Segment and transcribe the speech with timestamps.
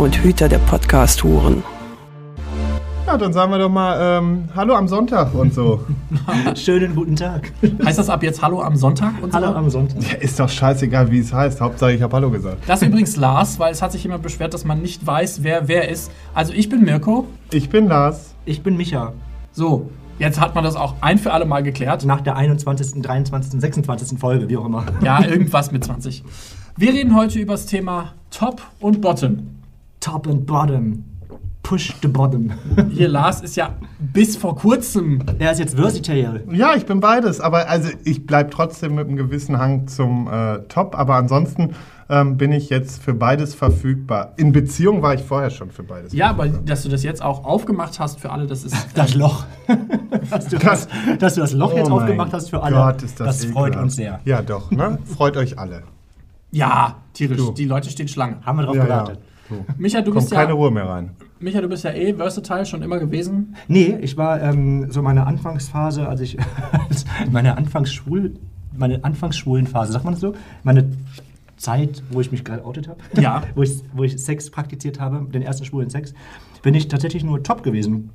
[0.00, 1.62] und Hüter der Podcast-Huren.
[3.06, 5.84] Ja, dann sagen wir doch mal ähm, Hallo am Sonntag und so.
[6.54, 7.52] Schönen guten Tag.
[7.84, 9.12] Heißt das ab jetzt Hallo am Sonntag?
[9.22, 9.36] Und so?
[9.38, 10.02] Hallo am Sonntag.
[10.10, 11.60] Ja, ist doch scheißegal, wie es heißt.
[11.60, 12.66] Hauptsache, ich habe Hallo gesagt.
[12.66, 15.68] Das ist übrigens Lars, weil es hat sich jemand beschwert, dass man nicht weiß, wer
[15.68, 16.10] wer ist.
[16.32, 17.26] Also ich bin Mirko.
[17.52, 18.34] Ich bin Lars.
[18.46, 19.12] Ich bin Micha.
[19.52, 22.06] So, jetzt hat man das auch ein für alle Mal geklärt.
[22.06, 24.18] Nach der 21., 23., 26.
[24.18, 24.86] Folge, wie auch immer.
[25.04, 26.24] Ja, irgendwas mit 20.
[26.78, 29.59] Wir reden heute über das Thema Top und Bottom.
[30.00, 31.04] Top and Bottom.
[31.62, 32.50] Push the Bottom.
[32.90, 35.22] Hier, Lars ist ja bis vor kurzem.
[35.38, 36.42] Er ist jetzt versatile.
[36.50, 40.60] Ja, ich bin beides, aber also ich bleibe trotzdem mit einem gewissen Hang zum äh,
[40.68, 41.74] Top, aber ansonsten
[42.08, 44.32] ähm, bin ich jetzt für beides verfügbar.
[44.36, 46.12] In Beziehung war ich vorher schon für beides.
[46.14, 48.74] Ja, aber dass du das jetzt auch aufgemacht hast für alle, das ist.
[48.94, 49.44] Das Loch.
[50.30, 50.88] dass, du das,
[51.18, 52.74] dass du das Loch jetzt Oh mein aufgemacht hast für alle.
[52.74, 54.18] Gott, ist das, das freut uns sehr.
[54.24, 54.98] Ja, doch, ne?
[55.04, 55.82] Freut euch alle.
[56.50, 57.36] Ja, tierisch.
[57.36, 57.52] Du.
[57.52, 58.38] Die Leute stehen Schlange.
[58.44, 59.12] Haben wir drauf Ja, ja.
[59.50, 59.64] So.
[59.76, 60.54] Micha, du Kommt bist keine ja.
[60.54, 61.10] Ruhe mehr rein.
[61.40, 63.56] Micha, du bist ja eh versatile schon immer gewesen.
[63.68, 66.38] Nee, ich war ähm, so meine Anfangsphase, als ich
[67.30, 68.34] meine Anfangsschwul,
[68.76, 70.34] meine Anfangsschwulen Phase, sagt man das so?
[70.62, 70.90] Meine
[71.56, 73.42] Zeit, wo ich mich gerade outet habe, Ja.
[73.54, 76.14] wo, ich, wo ich Sex praktiziert habe, den ersten schwulen Sex,
[76.62, 78.10] bin ich tatsächlich nur top gewesen.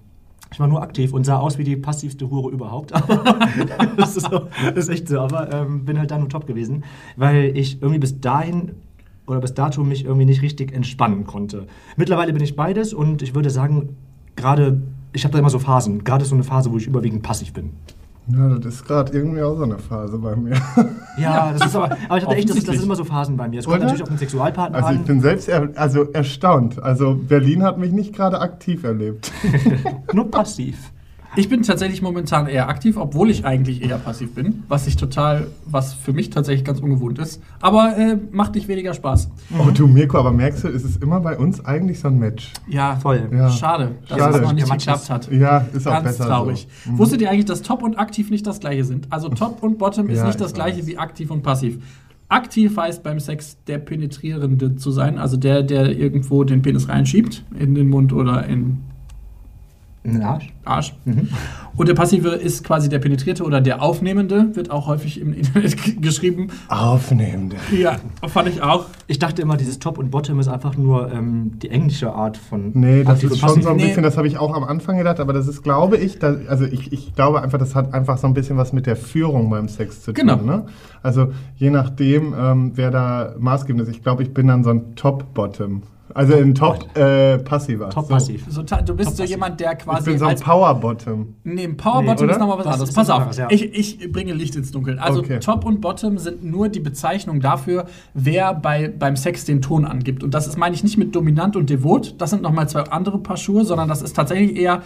[0.51, 2.91] Ich war nur aktiv und sah aus wie die passivste Hure überhaupt.
[3.97, 6.83] das, ist so, das ist echt so, aber ähm, bin halt da nur top gewesen,
[7.17, 8.71] weil ich irgendwie bis dahin
[9.27, 11.67] oder bis dato mich irgendwie nicht richtig entspannen konnte.
[11.97, 13.95] Mittlerweile bin ich beides und ich würde sagen,
[14.35, 14.81] gerade,
[15.13, 16.03] ich habe da immer so Phasen.
[16.03, 17.71] Gerade ist so eine Phase, wo ich überwiegend passiv bin.
[18.27, 20.55] Ja, das ist gerade irgendwie auch so eine Phase bei mir.
[21.17, 23.47] Ja, das ist aber, aber ich hatte echt, das, das sind immer so Phasen bei
[23.47, 23.59] mir.
[23.59, 23.85] Es kommt Oder?
[23.85, 25.05] natürlich auf den Sexualpartner Also ich an.
[25.05, 26.83] bin selbst er, also erstaunt.
[26.83, 29.31] Also Berlin hat mich nicht gerade aktiv erlebt.
[30.13, 30.91] Nur passiv.
[31.37, 35.47] Ich bin tatsächlich momentan eher aktiv, obwohl ich eigentlich eher passiv bin, was ich total,
[35.65, 37.41] was für mich tatsächlich ganz ungewohnt ist.
[37.61, 39.29] Aber äh, macht nicht weniger Spaß.
[39.59, 42.51] Oh du Mirko, aber merkst du, ist es immer bei uns eigentlich so ein Match?
[42.67, 43.27] Ja, Voll.
[43.31, 43.49] Ja.
[43.49, 44.35] schade, dass Schade.
[44.37, 45.31] es noch nicht geklappt hat.
[45.31, 46.67] Ja, ist auch Ganz besser traurig.
[46.85, 46.91] so.
[46.91, 46.97] Mhm.
[46.99, 49.07] Wusstet ihr eigentlich, dass Top und Aktiv nicht das gleiche sind?
[49.11, 50.87] Also Top und Bottom ist Ja, nicht das ich gleiche weiß.
[50.87, 51.79] wie Aktiv und Passiv.
[52.27, 57.43] Aktiv heißt beim Sex der Penetrierende zu sein, also der, der irgendwo den Penis reinschiebt,
[57.59, 58.77] in den Mund oder in
[60.05, 60.53] In den Arsch.
[60.63, 60.93] Arsch.
[61.05, 61.29] Mhm.
[61.75, 65.75] Und der Passive ist quasi der Penetrierte oder der Aufnehmende, wird auch häufig im Internet
[66.01, 66.47] geschrieben.
[66.69, 67.55] Aufnehmende.
[67.75, 68.85] Ja, fand ich auch.
[69.07, 72.71] Ich dachte immer, dieses Top und Bottom ist einfach nur ähm, die englische Art von
[72.73, 73.87] Nee, das aktiv ist schon so ein Nee.
[73.87, 76.65] bisschen, das habe ich auch am Anfang gedacht, aber das ist, glaube ich, da, also
[76.65, 79.67] ich, ich glaube einfach, das hat einfach so ein bisschen was mit der Führung beim
[79.67, 80.27] Sex zu tun.
[80.27, 80.37] Genau.
[80.41, 80.65] Ne?
[81.03, 83.89] Also je nachdem, ähm, wer da maßgebend ist.
[83.89, 85.83] Ich glaube, ich bin dann so ein Top-Bottom.
[86.15, 87.89] Also ein Top-Passiver.
[87.89, 88.45] Top-passiv.
[88.49, 89.29] So, ta- du bist so Top-Passiv.
[89.29, 91.35] jemand, der Ich quasi bin so ein als Power-Bottom.
[91.43, 92.33] Nee, ein Power Nee, Bottom oder?
[92.33, 92.89] ist nochmal was anderes.
[92.89, 93.47] ist Pass auf, ja.
[93.51, 93.63] ich,
[94.01, 94.97] ich bringe Licht ins Dunkel.
[94.97, 95.39] Also Okay.
[95.39, 100.23] Top und Bottom sind nur die Bezeichnung dafür, wer bei, beim Sex den Ton angibt.
[100.23, 102.15] Und das ist, meine ich, nicht mit dominant und devot.
[102.19, 104.83] Das sind nochmal zwei andere Paar Schuhe, sondern das ist tatsächlich eher,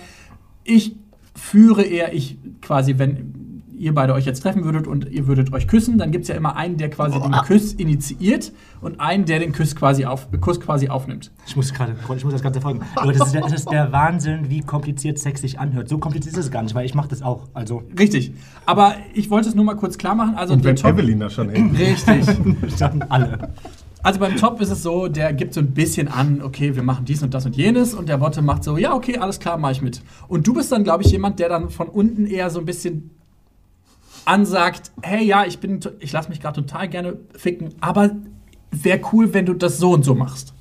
[0.64, 0.96] ich
[1.36, 3.39] führe eher, ich quasi, wenn
[3.80, 6.36] ihr beide euch jetzt treffen würdet und ihr würdet euch küssen, dann gibt es ja
[6.36, 8.52] immer einen, der quasi den Kuss initiiert
[8.82, 11.32] und einen, der den Kuss quasi, auf, Kuss quasi aufnimmt.
[11.48, 12.82] Ich muss gerade, ich muss das Ganze folgen.
[12.96, 15.88] Aber das ist, der, das ist der Wahnsinn, wie kompliziert Sex sich anhört.
[15.88, 17.48] So kompliziert ist es gar nicht, weil ich mache das auch.
[17.54, 18.34] Also, Richtig.
[18.66, 20.36] Aber ich wollte es nur mal kurz klar machen.
[20.36, 21.76] Also Und wenn Top- Evelyn da schon eben.
[21.76, 22.26] Richtig.
[22.80, 23.54] dann alle.
[24.02, 27.04] Also beim Top ist es so, der gibt so ein bisschen an, okay, wir machen
[27.04, 29.72] dies und das und jenes und der Bottom macht so, ja, okay, alles klar, mach
[29.72, 30.02] ich mit.
[30.30, 33.12] Und du bist dann, glaube ich, jemand, der dann von unten eher so ein bisschen
[34.26, 38.12] ansagt, hey, ja, ich bin, ich lasse mich gerade total gerne ficken, aber
[38.72, 40.54] wäre cool, wenn du das so und so machst.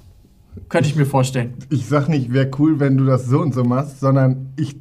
[0.69, 1.55] Könnte ich mir vorstellen.
[1.71, 4.77] Ich sag nicht, wäre cool, wenn du das so und so machst, sondern ich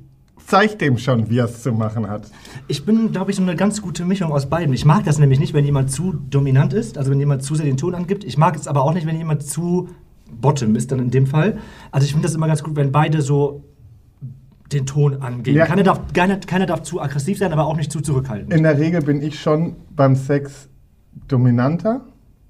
[0.46, 2.32] zeig dem schon, wie er es zu machen hat.
[2.68, 4.74] Ich bin, glaube ich, so eine ganz gute Mischung aus beiden.
[4.74, 7.66] Ich mag das nämlich nicht, wenn jemand zu dominant ist, also wenn jemand zu sehr
[7.66, 8.24] den Ton angibt.
[8.24, 9.90] Ich mag es aber auch nicht, wenn jemand zu
[10.32, 11.58] bottom ist, dann in dem Fall.
[11.92, 13.64] Also ich finde das immer ganz gut, wenn beide so
[14.72, 15.56] den Ton angehen.
[15.56, 15.66] Ja.
[15.66, 18.54] Keiner, darf, keiner, keiner darf zu aggressiv sein, aber auch nicht zu zurückhaltend.
[18.54, 20.70] In der Regel bin ich schon beim Sex
[21.28, 22.02] dominanter.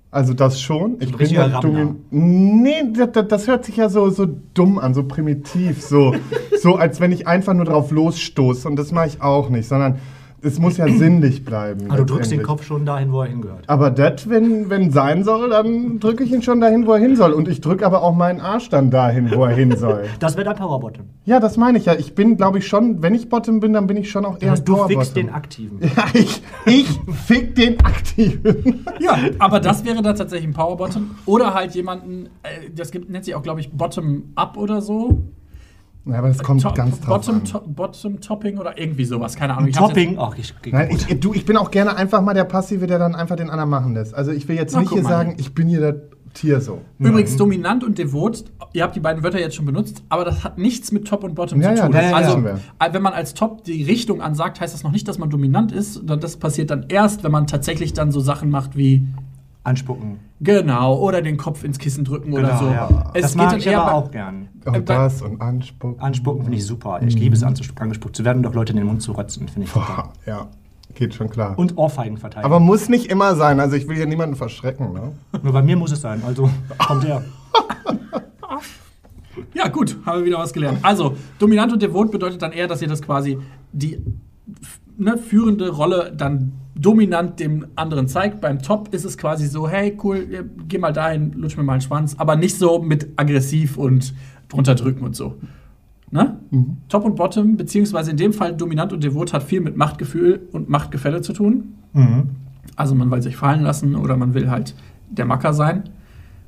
[0.09, 0.97] Also das schon.
[0.99, 1.95] Ich richtiger ja Rammler.
[2.09, 5.81] Nee, das, das hört sich ja so, so dumm an, so primitiv.
[5.81, 6.15] So,
[6.61, 8.67] so als wenn ich einfach nur drauf losstoße.
[8.67, 9.67] Und das mache ich auch nicht.
[9.67, 9.99] Sondern
[10.41, 11.85] es muss ja sinnlich bleiben.
[11.85, 12.43] Aber Ah, du drückst den.
[12.43, 13.67] Kopf schon dahin, wo er hingehört.
[13.67, 17.15] Aber das, wenn, wenn sein soll, dann drücke ich ihn schon dahin, wo er hin
[17.15, 17.33] soll.
[17.33, 20.05] Und ich drücke aber auch meinen Arsch dann dahin, wo er hin soll.
[20.19, 21.05] Das wäre dein Powerbottom.
[21.25, 21.95] Ja, das meine ich ja.
[21.95, 24.51] Ich bin, glaube ich, schon, wenn ich Bottom bin, dann bin ich schon auch eher
[24.51, 25.01] Also du Powerbottom.
[25.01, 25.79] fickst den Aktiven.
[25.95, 26.87] Ja, ich, ich
[27.25, 28.85] fick den Aktiven.
[28.99, 31.11] Ja, aber das wäre dann tatsächlich ein Powerbottom.
[31.25, 35.23] Oder halt jemanden, äh, das gibt, nennt sich auch, glaube ich, Bottom-Up oder so.
[36.09, 37.45] Ja, aber das kommt Top- ganz drauf Bottom, an.
[37.45, 39.69] to Bottom Topping oder irgendwie sowas, keine Ahnung.
[39.69, 42.87] Ich Topping, ach, ich, Nein, ich, du, ich bin auch gerne einfach mal der Passive,
[42.87, 44.13] der dann einfach den anderen machen lässt.
[44.13, 45.09] Also ich will jetzt Na, nicht hier mal.
[45.09, 45.95] sagen, ich bin hier das
[46.33, 46.81] Tier so.
[46.99, 48.43] Übrigens, dominant und devot,
[48.73, 51.33] ihr habt die beiden Wörter jetzt schon benutzt, aber das hat nichts mit Top und
[51.33, 51.93] Bottom Ja, zu tun.
[51.93, 55.17] ja, also, äh, wenn man als Top die Richtung ansagt, heißt das noch nicht, dass
[55.17, 59.07] man dominant ist, das passiert dann erst, wenn man tatsächlich dann so Sachen macht wie
[59.67, 60.19] anspucken.
[60.39, 62.65] genau oder den Kopf ins Kissen drücken oder so.
[62.65, 63.11] Genau, ja.
[63.13, 64.47] Es das geht mag ich aber auch gern.
[64.65, 65.99] Und Äh, das und Anspucken.
[66.01, 66.99] Anspucken finde ich super.
[67.05, 69.47] Ich liebe es, angespuckt zu werden und auch Leute in den Mund zu rotzen.
[69.47, 70.11] Finde ich super.
[70.25, 70.47] Boah, ja,
[70.95, 71.57] geht schon klar.
[71.57, 72.45] Und Ohrfeigen verteidigen.
[72.45, 73.59] aber muss nicht immer sein.
[73.59, 74.93] Also ich will hier niemanden verschrecken.
[74.93, 75.11] Ne?
[75.43, 76.21] Nur bei mir muss es sein.
[76.25, 76.49] Also
[76.79, 77.23] kommt her.
[79.53, 80.79] Ja, gut, haben wir wieder was gelernt.
[80.83, 83.37] Also, dominant und devot bedeutet dann eher, dass ihr das quasi
[83.71, 83.99] die
[84.97, 88.39] f- ne, führende Rolle dann dominant dem anderen zeigt.
[88.41, 91.73] Beim Top ist es quasi so, hey, cool, ja, geh mal dahin, lutsch mir mal
[91.73, 94.13] einen Schwanz, aber nicht so mit aggressiv und
[94.47, 95.35] drunter drücken und so.
[96.11, 96.37] Ne?
[96.87, 100.69] Top und Bottom, beziehungsweise in dem Fall dominant und devot hat viel mit Machtgefühl und
[100.69, 101.73] Machtgefälle zu tun.
[102.75, 104.75] Also man will sich fallen lassen oder man will halt
[105.09, 105.83] der Macker sein.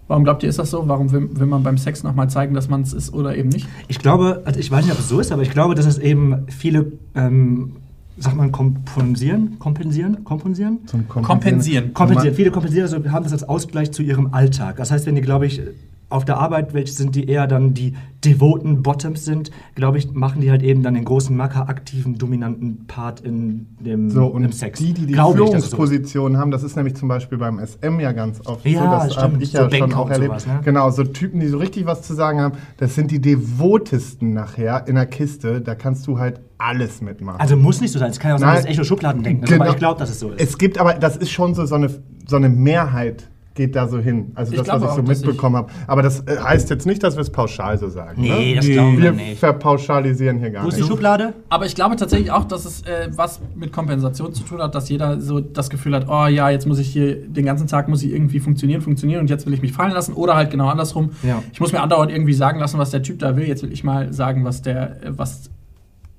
[0.07, 0.87] Warum glaubt ihr, ist das so?
[0.87, 3.67] Warum will, will man beim Sex nochmal zeigen, dass man es ist oder eben nicht?
[3.87, 5.97] Ich glaube, also ich weiß nicht, ob es so ist, aber ich glaube, dass es
[5.97, 7.77] eben viele, ähm,
[8.19, 9.57] sagt man, kompensieren?
[9.59, 10.23] Kompensieren?
[10.23, 10.79] Kompensieren?
[10.85, 11.93] Zum Kompensieren.
[11.93, 12.35] Kompensieren.
[12.35, 14.77] Viele kompensieren, also haben das als Ausgleich zu ihrem Alltag.
[14.77, 15.61] Das heißt, wenn die, glaube ich,
[16.09, 17.93] auf der Arbeit, welche sind die eher dann die
[18.25, 22.85] devoten Bottoms sind, glaube ich, machen die halt eben dann den großen Macker, aktiven, dominanten
[22.87, 24.79] Part in dem So, und im Sex.
[24.79, 28.11] die, die die Glaube es so haben, das ist nämlich zum Beispiel beim SM ja
[28.11, 29.07] ganz oft Ja, so.
[29.07, 30.31] Das habe ich So ja schon auch erlebt.
[30.41, 30.59] sowas, ne?
[30.65, 34.87] Genau, so Typen, die so richtig was zu sagen haben, das sind die devotesten nachher
[34.87, 35.61] in der Kiste.
[35.61, 37.39] Da kannst du halt alles mitmachen.
[37.39, 38.11] Also muss nicht so sein.
[38.11, 39.45] Es kann ja auch sein, dass es echt nur Schubladen denken.
[39.45, 39.63] Genau.
[39.63, 40.41] Aber ich glaube, dass es so ist.
[40.41, 41.89] Es gibt aber, das ist schon so, so, eine,
[42.27, 44.31] so eine Mehrheit geht da so hin.
[44.35, 45.71] Also Ich das, was ich so auch, mitbekommen habe.
[45.87, 48.21] Aber das äh, heißt jetzt nicht, dass wir es pauschal so sagen.
[48.21, 48.55] Nee, ne?
[48.55, 49.39] das glauben wir wir nicht.
[49.39, 50.89] verpauschalisieren hier gar Wo ist die nicht.
[50.89, 51.33] Schublade?
[51.49, 54.87] Aber ich glaube tatsächlich auch, dass es äh, was mit Kompensation zu tun hat, dass
[54.87, 58.03] jeder so das Gefühl hat, oh ja, jetzt muss ich hier den ganzen Tag muss
[58.03, 60.13] ich irgendwie funktionieren, funktionieren und jetzt will ich mich fallen lassen.
[60.13, 61.11] Oder halt genau andersrum.
[61.23, 61.43] Ja.
[61.51, 63.45] Ich muss mir andauernd irgendwie sagen lassen, was der Typ da will.
[63.45, 65.49] Jetzt will ich mal sagen, was der, äh, was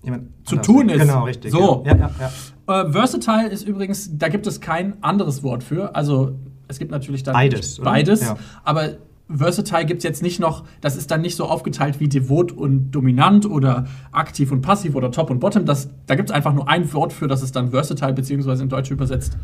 [0.03, 1.01] Jemand Zu tun ist.
[1.01, 1.53] Genau, richtig.
[1.53, 1.83] So.
[1.87, 2.11] Ja, ja,
[2.67, 2.83] ja.
[2.83, 5.95] Äh, versatile ist übrigens, da gibt es kein anderes Wort für.
[5.95, 6.37] Also
[6.69, 8.97] es gibt natürlich dann Beides, beides aber
[9.29, 12.91] versatile gibt es jetzt nicht noch, das ist dann nicht so aufgeteilt wie devot und
[12.91, 15.65] dominant oder aktiv und passiv oder top und bottom.
[15.65, 18.69] Das, da gibt es einfach nur ein Wort für, das ist dann versatile, beziehungsweise in
[18.69, 19.37] Deutsch übersetzt.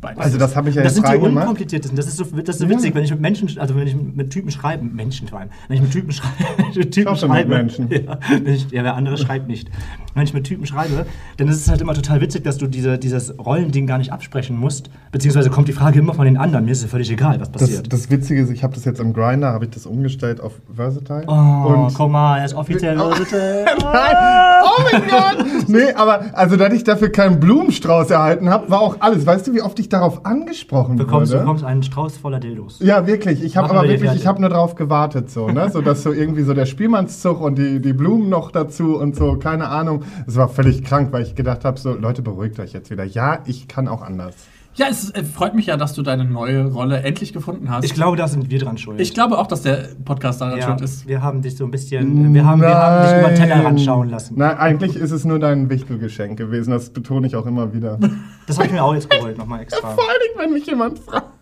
[0.00, 0.22] Beides.
[0.22, 1.96] Also das habe ich ja Das jetzt sind die unkompliziertesten.
[1.96, 2.70] Das ist so, das ist so Ja.
[2.70, 5.82] witzig, wenn ich mit Menschen, also wenn ich mit Typen schreibe, Menschen allem, wenn ich
[5.82, 6.34] mit Typen schreibe,
[6.76, 7.88] mit Typen mit schreibe, Menschen.
[7.90, 9.68] Ja, ich, ja, wer andere schreibt nicht.
[10.14, 11.06] Wenn ich mit Typen schreibe,
[11.36, 14.56] dann ist es halt immer total witzig, dass du diese, dieses Rollending gar nicht absprechen
[14.56, 16.64] musst, beziehungsweise kommt die Frage immer von den anderen.
[16.64, 17.92] Mir ist es völlig egal, was Das, passiert.
[17.92, 21.24] das Witzige ist, ich habe das jetzt am Grinder, habe ich das umgestellt auf Versatile.
[21.28, 22.96] oh, komm mal, er ist offiziell.
[23.00, 23.10] Oh.
[23.16, 23.64] bitte.
[23.80, 24.16] Nein!
[24.64, 25.68] Oh mein Gott!
[25.68, 29.24] Nee, aber also, dass ich dafür keinen Blumenstrauß erhalten habe, war auch alles.
[29.26, 31.44] Weißt du, wie oft ich darauf angesprochen Du bekommst, du wurde?
[31.44, 32.78] bekommst einen Strauß voller Dildos.
[32.80, 33.42] Ja, wirklich.
[33.42, 35.70] Ich habe aber wir wirklich, ich habe nur darauf gewartet, so, ne?
[35.70, 39.36] So, dass so irgendwie so der Spielmannszug und die, die Blumen noch dazu und so,
[39.36, 40.02] keine Ahnung.
[40.26, 43.04] Es war völlig krank, weil ich gedacht habe, so, Leute, beruhigt euch jetzt wieder.
[43.04, 44.34] Ja, ich kann auch anders.
[44.78, 47.84] Ja, es äh, freut mich ja, dass du deine neue Rolle endlich gefunden hast.
[47.84, 49.00] Ich glaube, da sind wir dran schuld.
[49.00, 51.06] Ich glaube auch, dass der Podcast daran ja, schuld ist.
[51.06, 54.08] wir haben dich so ein bisschen, wir haben, wir haben dich über den Tellerrand schauen
[54.08, 54.34] lassen.
[54.36, 56.70] Nein, eigentlich ist es nur dein Wichtelgeschenk gewesen.
[56.70, 57.98] Das betone ich auch immer wieder.
[58.46, 59.80] Das habe ich mir auch jetzt geholt, nochmal extra.
[59.80, 61.37] Vor allen Dingen, wenn mich jemand fragt.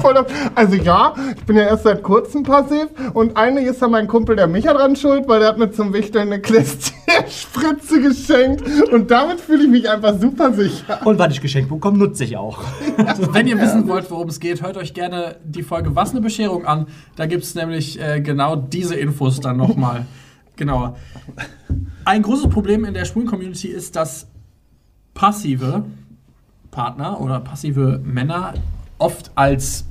[0.00, 4.06] Voll Also ja, ich bin ja erst seit kurzem passiv und eigentlich ist ja mein
[4.06, 8.62] Kumpel der Micha dran schuld, weil der hat mir zum Wichteln eine Klestierspritze geschenkt
[8.92, 11.00] und damit fühle ich mich einfach super sicher.
[11.04, 12.62] Und was ich geschenkt bekomme, nutze ich auch.
[13.04, 16.20] Also, wenn ihr wissen wollt, worum es geht, hört euch gerne die Folge Was eine
[16.20, 16.86] Bescherung an.
[17.16, 20.06] Da gibt es nämlich äh, genau diese Infos dann nochmal
[20.56, 20.96] genauer.
[22.04, 24.26] Ein großes Problem in der schwulen Community ist, dass
[25.14, 25.84] passive
[26.70, 28.54] Partner oder passive Männer
[28.98, 29.84] oft als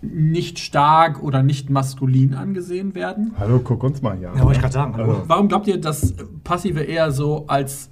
[0.00, 3.32] nicht stark oder nicht maskulin angesehen werden.
[3.38, 4.30] Hallo, guck uns mal hier.
[4.34, 4.94] Ja, wollte ich gerade sagen.
[4.96, 5.10] Hallo.
[5.10, 6.14] Also, Warum glaubt ihr, dass
[6.44, 7.90] Passive eher so als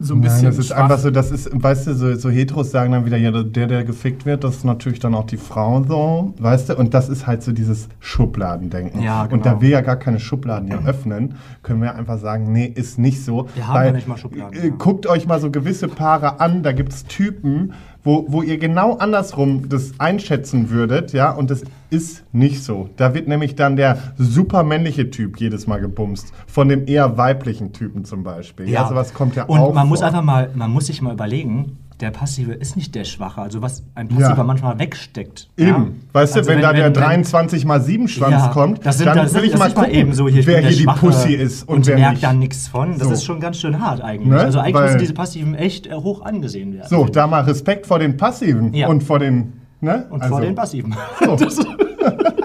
[0.00, 0.38] so ein bisschen.
[0.42, 0.76] Nein, das ist schwach.
[0.82, 3.84] einfach so, das ist, weißt du, so, so Heteros sagen dann wieder, ja, der, der
[3.84, 7.26] gefickt wird, das ist natürlich dann auch die Frau so, weißt du, und das ist
[7.28, 9.00] halt so dieses Schubladendenken.
[9.00, 9.44] Ja, Und genau.
[9.44, 13.24] da wir ja gar keine Schubladen hier öffnen, können wir einfach sagen, nee, ist nicht
[13.24, 13.48] so.
[13.54, 14.74] Wir haben ja nicht mal Schubladen, Äh, ja.
[14.76, 17.72] Guckt euch mal so gewisse Paare an, da gibt es Typen,
[18.04, 22.90] wo, wo ihr genau andersrum das einschätzen würdet, ja, und das ist nicht so.
[22.96, 27.72] Da wird nämlich dann der super männliche Typ jedes Mal gebumst, von dem eher weiblichen
[27.72, 28.68] Typen zum Beispiel.
[28.68, 30.08] Ja, sowas kommt ja Und auch man muss vor.
[30.08, 33.40] einfach mal, man muss sich mal überlegen, der Passive ist nicht der Schwache.
[33.40, 34.44] Also was ein Passiver Ja.
[34.44, 35.48] manchmal wegsteckt.
[35.56, 35.68] Eben.
[35.68, 35.86] Ja?
[36.12, 39.06] Weißt Also du, wenn, da der wenn- 23 mal 7 Schwanz Ja, kommt, das sind,
[39.06, 40.84] dann das will sind, ich das mal gucken, eben so, hier, ich wer hier die
[40.86, 42.24] Pussy ist und, und wer merkt nicht.
[42.24, 42.98] dann nichts von.
[42.98, 43.14] Das So.
[43.14, 44.28] ist schon ganz schön hart eigentlich.
[44.28, 44.40] Ne?
[44.40, 46.88] Also eigentlich Weil- müssen diese Passiven echt äh, hoch angesehen werden.
[46.88, 48.88] So, da mal Respekt vor den Passiven Ja.
[48.88, 50.06] und vor den, ne?
[50.10, 50.94] und Also, vor den Passiven.
[51.20, 51.64] So.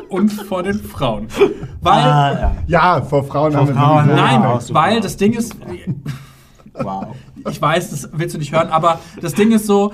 [0.09, 1.27] Und vor den Frauen.
[1.81, 2.55] Weil, Ah, ja.
[2.97, 4.41] Ja, vor Frauen Vor haben wir Frauen, nein,
[4.71, 5.55] weil das Ding ist,
[6.73, 7.07] Wow.
[7.49, 9.93] Ich weiß, das willst du nicht hören, aber das Ding ist so,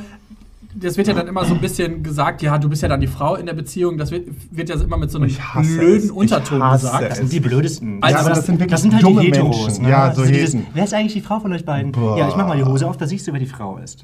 [0.77, 3.07] das wird ja dann immer so ein bisschen gesagt, ja, du bist ja dann die
[3.07, 5.97] Frau in der Beziehung, das wird, wird ja immer mit so einem Ich hasse blöden
[5.99, 6.03] es.
[6.05, 7.11] Ich Unterton hasse gesagt.
[7.11, 7.99] Das sind die blödesten.
[8.03, 9.65] Also, aber das sind wirklich das sind halt dumme die Heteros.
[9.67, 9.83] Menschen.
[9.85, 9.89] Ne?
[9.89, 10.57] Ja, Das so ist dieses.
[10.73, 11.93] Wer ist eigentlich die Frau von euch beiden?
[11.93, 12.17] Boah.
[12.17, 14.01] Ja, ich mach mal die Hose auf, da siehst du, wer die Frau ist.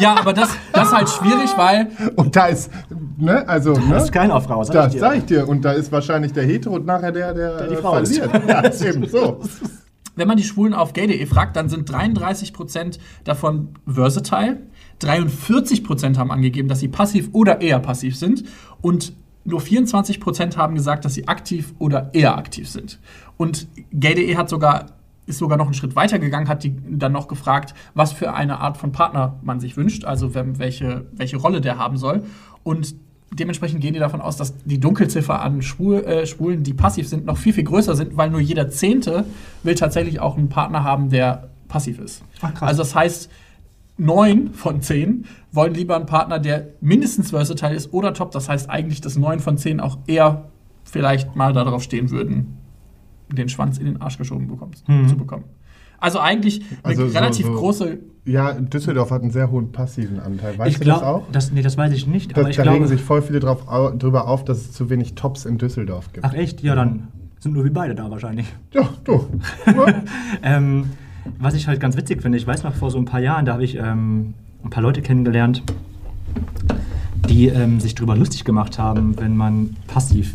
[0.00, 2.70] Ja, aber das, das ist halt schwierig, weil Und da ist,
[3.18, 3.82] ne, also, ne?
[3.90, 5.00] Das ist keine Frau, sag Das ich dir.
[5.00, 5.46] sag ich dir.
[5.46, 8.16] Und da ist wahrscheinlich der Hetero und nachher der, der, die äh, Frau ist.
[8.16, 8.48] verliert.
[8.48, 9.40] Ja, eben so.
[10.18, 14.58] Wenn man die Schwulen auf gay.de fragt, dann sind 33% davon versatile,
[15.00, 18.44] 43% haben angegeben, dass sie passiv oder eher passiv sind
[18.80, 19.12] und
[19.44, 22.98] nur 24% haben gesagt, dass sie aktiv oder eher aktiv sind.
[23.36, 24.98] Und gay.de hat sogar
[25.28, 28.60] ist sogar noch einen Schritt weiter gegangen, hat die dann noch gefragt, was für eine
[28.60, 32.24] Art von Partner man sich wünscht, also welche, welche Rolle der haben soll.
[32.62, 32.94] Und
[33.32, 37.26] dementsprechend gehen die davon aus, dass die Dunkelziffer an Schwul, äh, Schwulen, die passiv sind,
[37.26, 39.24] noch viel, viel größer sind, weil nur jeder Zehnte
[39.62, 42.22] will tatsächlich auch einen Partner haben, der passiv ist.
[42.40, 42.68] Ach, krass.
[42.68, 43.30] Also das heißt,
[43.98, 48.30] neun von zehn wollen lieber einen Partner, der mindestens versatile ist oder top.
[48.30, 50.44] Das heißt eigentlich, dass neun von zehn auch eher
[50.84, 52.56] vielleicht mal darauf stehen würden,
[53.28, 55.44] den Schwanz in den Arsch geschoben bekommst, zu bekommen.
[55.98, 60.20] Also eigentlich eine Also so- relativ so- große Ja, Düsseldorf hat einen sehr hohen passiven
[60.20, 60.56] Anteil.
[60.58, 61.24] Weißt ich du das auch?
[61.32, 62.32] das, nee, das weiß ich nicht.
[62.32, 64.72] Das, aber ich da glaube, regen sich voll viele drauf, au, drüber auf, dass es
[64.72, 66.26] zu wenig Tops in Düsseldorf gibt.
[66.26, 66.62] Ach echt?
[66.62, 67.08] Ja, dann
[67.40, 68.46] sind nur wir beide da wahrscheinlich.
[68.74, 69.26] Ja, du.
[70.42, 70.90] Ähm,
[71.38, 73.52] was ich halt ganz witzig finde, ich weiß noch, vor so ein paar Jahren, da
[73.54, 75.62] habe ich ähm, ein paar Leute kennengelernt,
[77.28, 80.34] die ähm, sich darüber lustig gemacht haben, wenn man passiv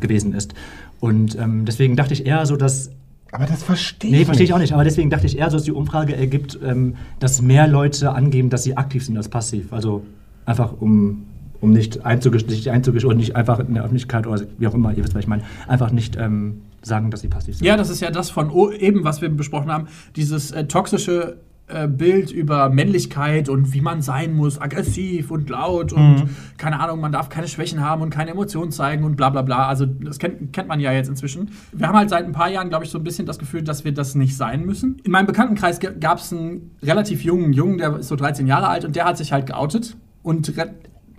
[0.00, 0.54] gewesen ist.
[1.00, 2.90] Und ähm, deswegen dachte ich eher so, dass.
[3.32, 5.56] Aber das verstehe ich Nee, verstehe ich auch nicht, aber deswegen dachte ich eher so,
[5.56, 9.72] dass die Umfrage ergibt, ähm, dass mehr Leute angeben, dass sie aktiv sind als passiv.
[9.72, 10.04] Also
[10.46, 11.26] einfach um,
[11.60, 15.14] um nicht einzugestehen, und nicht einfach in der Öffentlichkeit oder wie auch immer, ihr wisst,
[15.14, 17.66] was ich meine, einfach nicht ähm, sagen, dass sie passiv sind.
[17.66, 21.36] Ja, das ist ja das von o- eben, was wir besprochen haben, dieses äh, toxische
[21.72, 26.28] äh, Bild über Männlichkeit und wie man sein muss, aggressiv und laut und Mhm.
[26.56, 29.66] keine Ahnung, man darf keine Schwächen haben und keine Emotionen zeigen und bla bla bla.
[29.68, 31.50] Also das kennt, kennt man ja jetzt inzwischen.
[31.72, 33.84] Wir haben halt seit ein paar Jahren, glaube ich, so ein bisschen das Gefühl, dass
[33.84, 34.96] wir das nicht sein müssen.
[35.04, 38.84] In meinem Bekanntenkreis gab es einen relativ jungen Jungen, der ist so 13 Jahre alt
[38.84, 40.74] und der hat sich halt geoutet und re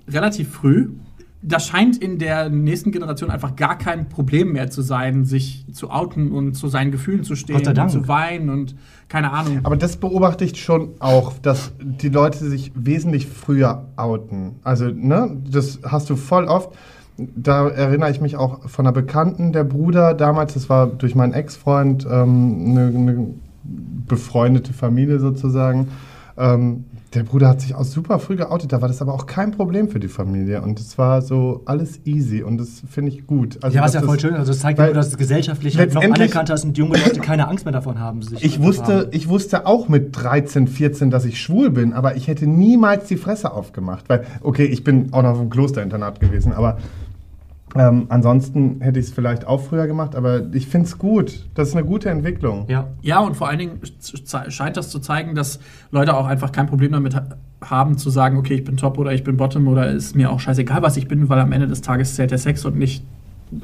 [0.07, 0.89] relativ früh
[1.43, 5.89] das scheint in der nächsten Generation einfach gar kein Problem mehr zu sein, sich zu
[5.89, 8.75] outen und zu seinen Gefühlen zu stehen und zu weinen und
[9.07, 9.59] keine Ahnung.
[9.63, 14.59] Aber das beobachte ich schon auch, dass die Leute sich wesentlich früher outen.
[14.63, 16.73] Also, ne, das hast du voll oft.
[17.17, 21.33] Da erinnere ich mich auch von einer Bekannten, der Bruder damals, das war durch meinen
[21.33, 23.27] Ex-Freund ähm, eine, eine
[24.07, 25.89] befreundete Familie sozusagen.
[26.37, 29.51] Ähm, der Bruder hat sich auch super früh geoutet, da war das aber auch kein
[29.51, 30.61] Problem für die Familie.
[30.61, 33.61] Und es war so alles easy und das finde ich gut.
[33.61, 34.33] Also, Ja, was ja voll schön.
[34.35, 37.19] Also es zeigt ja nur, dass es gesellschaftlich halt noch anerkannter ist und junge Leute
[37.19, 38.21] keine Angst mehr davon haben.
[38.21, 39.07] Sich Ich wusste, haben.
[39.11, 43.17] ich wusste auch mit 13, 14, dass ich schwul bin, aber ich hätte niemals die
[43.17, 44.05] Fresse aufgemacht.
[44.07, 46.77] Weil, okay, ich bin auch noch auf dem Klosterinternat gewesen, aber
[47.75, 51.47] ähm, ansonsten hätte ich es vielleicht auch früher gemacht, aber ich finde es gut.
[51.55, 52.65] Das ist eine gute Entwicklung.
[52.67, 52.87] Ja.
[53.01, 53.79] Ja, und vor allen Dingen
[54.49, 55.59] scheint das zu zeigen, dass
[55.91, 57.25] Leute auch einfach kein Problem damit ha
[57.63, 60.39] haben, zu sagen, okay, ich bin Top oder ich bin Bottom oder ist mir auch
[60.39, 63.03] scheißegal, was ich bin, weil am Ende des Tages zählt der Sex und nicht,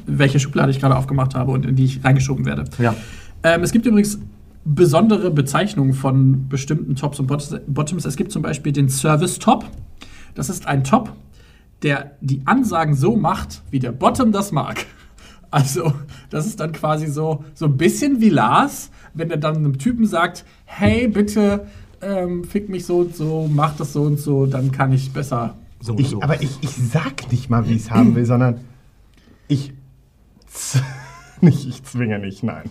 [0.06, 2.64] welche Schublade ich gerade aufgemacht habe und in die ich reingeschoben werde.
[2.78, 2.94] Ja.
[3.42, 4.20] Ähm, es gibt übrigens
[4.64, 8.04] besondere Bezeichnungen von bestimmten Tops und Bot- Bottoms.
[8.04, 9.64] Es gibt zum Beispiel den Service Top.
[10.36, 11.12] Das ist ein Top,
[11.82, 14.86] der die Ansagen so macht, wie der Bottom das mag.
[15.50, 15.94] Also,
[16.28, 20.06] das ist dann quasi so, so ein bisschen wie Lars, wenn er dann einem Typen
[20.06, 21.66] sagt, hey, bitte
[22.02, 25.56] ähm, fick mich so und so, mach das so und so, dann kann ich besser.
[25.80, 26.22] So und Ich, so.
[26.22, 28.60] Aber ich, ich sag nicht mal, wie ich es haben will, sondern
[29.48, 29.72] ich.
[31.40, 32.64] Nicht, ich zwinge nicht, nein.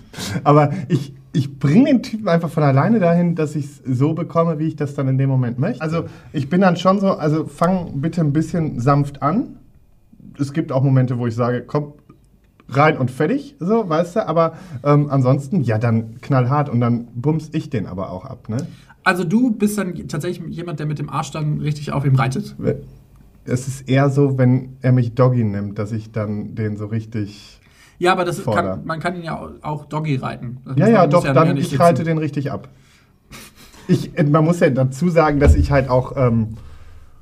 [0.44, 4.60] Aber ich, ich bringe den Typen einfach von alleine dahin, dass ich es so bekomme,
[4.60, 5.82] wie ich das dann in dem Moment möchte.
[5.82, 9.58] Also ich bin dann schon so, also fang bitte ein bisschen sanft an.
[10.40, 11.94] Es gibt auch Momente, wo ich sage, komm,
[12.70, 17.50] rein und fertig, so, weißt du, aber ähm, ansonsten, ja, dann knallhart und dann bums
[17.54, 18.68] ich den aber auch ab, ne?
[19.04, 22.58] Also du bist dann tatsächlich jemand, der mit dem Arsch dann richtig auf ihm reitet.
[23.46, 27.62] Es ist eher so, wenn er mich Doggy nimmt, dass ich dann den so richtig.
[28.00, 30.58] Ja, aber das kann, man kann ihn ja auch Doggy reiten.
[30.66, 31.82] Das Ja, ja, doch, dann nicht ich sitzen.
[31.82, 32.68] reite den richtig ab.
[33.88, 36.58] Ich, äh, man muss ja dazu sagen, dass ich halt auch, ähm,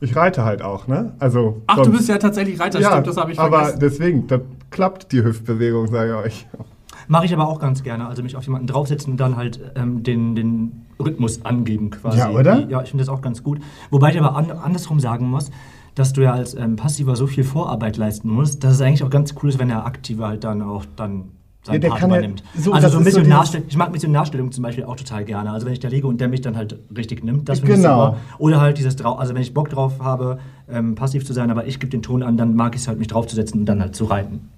[0.01, 1.13] ich reite halt auch, ne?
[1.19, 1.61] Also.
[1.67, 3.79] Ach, du sonst- bist ja tatsächlich Reiter, ja, stimmt, das habe ich aber vergessen.
[3.79, 4.41] deswegen, das
[4.71, 6.47] klappt die Hüftbewegung, sage ich euch.
[7.07, 8.07] Mache ich aber auch ganz gerne.
[8.07, 12.17] Also mich auf jemanden draufsetzen und dann halt ähm, den, den Rhythmus angeben quasi.
[12.17, 12.67] Ja, oder?
[12.67, 13.59] Ja, ich finde das auch ganz gut.
[13.91, 15.51] Wobei ich aber an, andersrum sagen muss,
[15.95, 19.09] dass du ja als ähm, Passiver so viel Vorarbeit leisten musst, dass es eigentlich auch
[19.09, 21.29] ganz cool ist, wenn der Aktive halt dann auch dann
[21.63, 22.43] seinen Ja, Part kann ja- übernimmt.
[22.55, 25.49] so, also so ist so Missionarstellung, ich mag Missionarstellung zum Beispiel auch total gerne.
[25.51, 28.09] Also wenn ich da liege und der mich dann halt richtig nimmt, das finde Genau.
[28.09, 28.17] ich super.
[28.37, 30.37] Oder halt dieses drauf, also wenn ich Bock drauf habe,
[30.69, 32.99] ähm, passiv zu sein, aber ich gebe den Ton an, dann mag ich es halt,
[32.99, 34.49] mich draufzusetzen und dann halt zu reiten.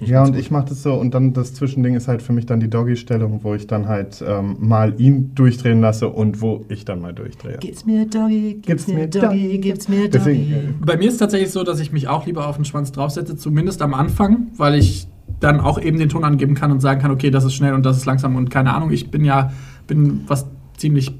[0.00, 0.40] Ja, und gut.
[0.40, 3.40] ich mache das so und dann das Zwischending ist halt für mich dann die Doggy-Stellung,
[3.42, 7.58] wo ich dann halt ähm, mal ihn durchdrehen lasse und wo ich dann mal durchdrehe.
[7.58, 9.58] Gib's mir Doggy, Gib's gib's mir Doggy, Doggy.
[9.58, 10.10] gib's mir Doggy.
[10.10, 12.64] Deswegen, äh, Bei mir ist es tatsächlich so, dass ich mich auch lieber auf den
[12.64, 15.06] Schwanz draufsetze, zumindest am Anfang, weil ich
[15.38, 17.84] dann auch eben den Ton angeben kann und sagen kann, okay, das ist schnell und
[17.84, 18.90] das ist langsam und keine Ahnung.
[18.90, 19.52] Ich bin ja,
[19.86, 21.14] bin was ziemlich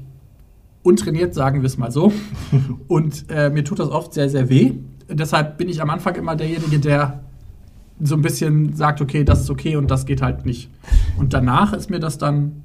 [0.83, 2.11] untrainiert, sagen wir es mal so.
[2.87, 4.73] und äh, mir tut das oft sehr, sehr weh.
[5.09, 7.21] Deshalb bin ich am Anfang immer derjenige, der
[8.03, 10.69] so ein bisschen sagt, okay, das ist okay und das geht halt nicht.
[11.17, 12.63] Und danach ist mir das dann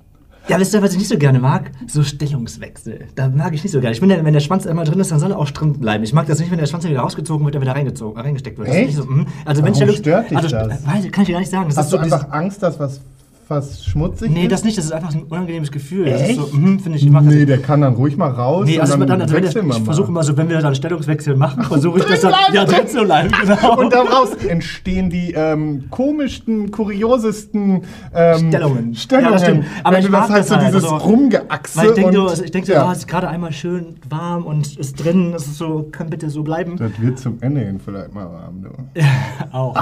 [0.48, 1.72] Ja, wisst ihr, was ich nicht so gerne mag?
[1.88, 3.06] So Stellungswechsel.
[3.16, 3.94] Da mag ich nicht so gerne.
[3.94, 6.04] Ich finde, wenn der Schwanz einmal drin ist, dann soll er auch drin bleiben.
[6.04, 8.68] Ich mag das nicht, wenn der Schwanz wieder rausgezogen wird, der wieder reingezogen, reingesteckt wird.
[8.68, 8.96] Das ist Echt?
[8.96, 9.26] nicht so, mm.
[9.44, 10.86] also wenn Warum Stellungs- stört dich also, das?
[10.86, 11.68] Weiß, ich, kann ich dir gar nicht sagen.
[11.68, 13.00] Das Hast ist du so einfach Angst, dass was,
[13.48, 14.52] was schmutzig Nee, ist?
[14.52, 14.76] das nicht.
[14.76, 16.10] Das ist einfach so ein unangenehmes Gefühl.
[16.10, 17.48] Das ist so, mm, finde ich, ich mag das Nee, nicht.
[17.48, 18.66] der kann dann ruhig mal raus.
[18.66, 19.84] Nee, also, und dann, also wenn der, wechseln wir ich mal.
[19.84, 22.32] versuche immer so, wenn wir dann Stellungswechsel machen, versuche ich das dann.
[22.52, 23.78] Ja, drin zu bleiben, genau.
[23.78, 27.82] Und daraus entstehen die ähm, komischsten, kuriosesten
[28.14, 28.94] ähm, Stellungen.
[28.94, 29.26] Stellungen.
[29.28, 29.64] Ja, das stimmt.
[29.84, 30.66] Aber Wenn ich du das mag halt das so halt.
[30.68, 32.84] dieses Also, Rumgeachse Weil ich denke, und, so, ich denk so, ja.
[32.86, 36.30] ah, es ist gerade einmal schön warm und ist drin, es ist so, kann bitte
[36.30, 36.76] so bleiben.
[36.76, 39.00] Das wird zum Ende hin vielleicht mal warm, du.
[39.52, 39.76] Auch.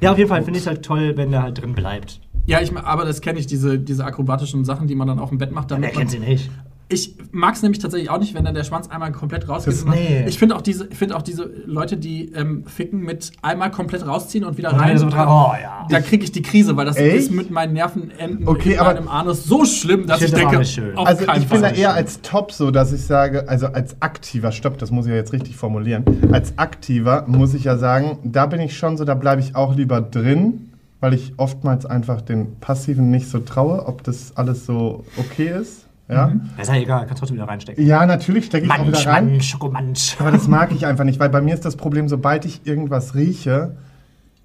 [0.00, 2.20] ja, auf jeden Fall finde ich es halt toll, wenn der halt drin bleibt.
[2.46, 5.38] Ja, ich, aber das kenne ich, diese, diese akrobatischen Sachen, die man dann auf dem
[5.38, 5.70] Bett macht.
[5.70, 6.50] Wer Damit man, kennt sie nicht?
[6.88, 9.76] Ich mag es nämlich tatsächlich auch nicht, wenn dann der Schwanz einmal komplett rausgeht.
[9.88, 10.26] Nee.
[10.26, 14.06] Ich finde auch, diese- ich find auch diese Leute, die ähm, ficken mit einmal komplett
[14.06, 14.98] rausziehen und wieder Und rein.
[14.98, 15.26] so dran.
[15.26, 15.86] Oh, ja.
[15.88, 17.16] Da kriege ich die Krise, weil das Echt?
[17.16, 20.58] ist mit meinen Nervenenden Okay, in aber- meinem Anus so schlimm, dass Ich ich, denke,
[20.58, 20.94] nicht schön.
[20.98, 24.52] auf Also ich bin da eher als Top so, dass ich sage, also als aktiver,
[24.52, 26.04] stopp, das muss ich ja jetzt richtig formulieren.
[26.30, 29.74] Als aktiver muss ich ja sagen, da bin ich schon so, da bleibe ich auch
[29.74, 30.68] lieber drin,
[31.02, 35.86] weil ich oftmals einfach den Passiven nicht so traue, ob das alles so okay ist.
[36.08, 36.42] Ja, Mhm.
[36.60, 37.84] Ist ja egal, kannst trotzdem wieder reinstecken.
[37.84, 39.26] ja natürlich stecke ich auch Manch, wieder rein.
[39.26, 40.16] Manch, Schokomanch.
[40.20, 43.16] Aber das mag ich einfach nicht, weil bei mir ist das Problem, sobald ich irgendwas
[43.16, 43.74] rieche,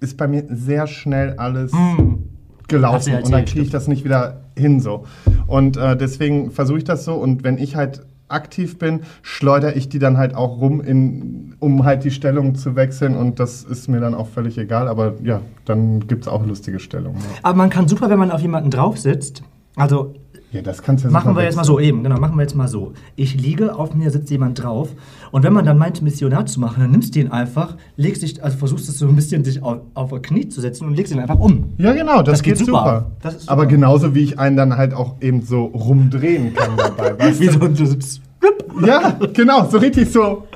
[0.00, 2.18] ist bei mir sehr schnell alles du
[2.66, 5.04] gelaufen ja und dann erzählt, kriege ich das nicht wieder hin so.
[5.46, 9.88] Und äh, deswegen versuche ich das so und wenn ich halt aktiv bin, schleudere ich
[9.88, 13.88] die dann halt auch rum, in, um halt die Stellung zu wechseln und das ist
[13.88, 17.18] mir dann auch völlig egal, aber ja, dann gibt es auch lustige Stellungen.
[17.18, 19.42] Ja, Aber man kann super, wenn man auf jemanden drauf sitzt.
[19.76, 20.14] Also
[20.52, 22.54] ja das kannst du ja machen wir jetzt mal so eben, genau, machen wir jetzt
[22.54, 22.92] mal so.
[23.16, 24.88] Ich liege, auf mir sitzt jemand drauf
[25.30, 28.42] und wenn man dann meint, Missionar zu machen, dann nimmst du ihn einfach, legst dich,
[28.42, 31.12] also versuchst es so ein bisschen dich auf, auf ein Knie zu setzen und legst
[31.12, 31.74] ihn einfach um.
[31.78, 32.78] Ja, genau, das, Das geht geht, super.
[32.78, 33.10] super.
[33.22, 33.52] Das ist super.
[33.52, 37.18] Aber genauso wie ich einen dann halt auch eben so rumdrehen kann dabei.
[37.18, 37.52] weißt Wie du?
[37.52, 40.46] so ein so- Ja, genau, so richtig so.